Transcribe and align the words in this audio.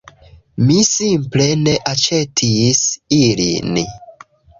Mi 0.69 0.77
simple 0.91 1.45
ne 1.67 1.75
aĉetis 1.91 2.81
ilin 3.19 3.79